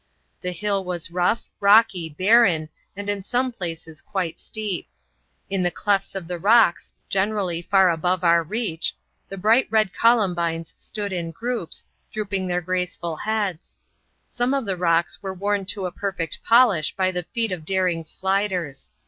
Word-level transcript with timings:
The 0.41 0.51
hill 0.51 0.83
was 0.83 1.11
rough, 1.11 1.47
rocky, 1.59 2.09
barren, 2.09 2.69
and 2.95 3.07
in 3.07 3.23
some 3.23 3.51
places 3.51 4.01
quite 4.01 4.39
steep. 4.39 4.87
In 5.47 5.61
the 5.61 5.69
clefts 5.69 6.15
of 6.15 6.27
the 6.27 6.39
rocks, 6.39 6.95
generally 7.07 7.61
far 7.61 7.87
above 7.91 8.23
our 8.23 8.41
reach, 8.41 8.95
the 9.29 9.37
bright 9.37 9.67
red 9.69 9.93
columbines 9.93 10.73
stood 10.79 11.13
in 11.13 11.29
groups, 11.29 11.85
drooping 12.11 12.47
their 12.47 12.61
graceful 12.61 13.15
heads. 13.15 13.77
Some 14.27 14.55
of 14.55 14.65
the 14.65 14.75
rocks 14.75 15.21
were 15.21 15.35
worn 15.35 15.65
to 15.67 15.85
a 15.85 15.91
perfect 15.91 16.39
polish 16.43 16.95
by 16.95 17.11
the 17.11 17.21
feet 17.21 17.51
of 17.51 17.63
daring 17.63 18.03
sliders. 18.03 18.91